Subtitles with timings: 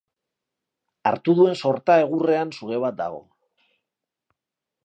[1.11, 3.23] Hartu duen sorta egurrean suge bat dago.